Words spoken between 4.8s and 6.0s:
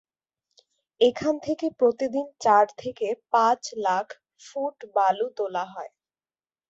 বালু তোলা হয়।